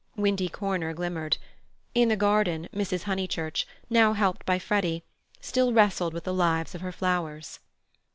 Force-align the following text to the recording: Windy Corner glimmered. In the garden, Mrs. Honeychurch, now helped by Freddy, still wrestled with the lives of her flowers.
Windy 0.15 0.49
Corner 0.49 0.93
glimmered. 0.95 1.37
In 1.93 2.09
the 2.09 2.15
garden, 2.15 2.67
Mrs. 2.73 3.03
Honeychurch, 3.03 3.67
now 3.87 4.13
helped 4.13 4.47
by 4.47 4.57
Freddy, 4.57 5.03
still 5.41 5.73
wrestled 5.73 6.11
with 6.15 6.23
the 6.23 6.33
lives 6.33 6.73
of 6.73 6.81
her 6.81 6.91
flowers. 6.91 7.59